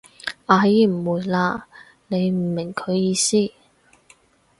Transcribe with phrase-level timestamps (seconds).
[0.47, 1.61] 阿姨誤會喇，
[2.07, 3.53] 你唔明佢意思？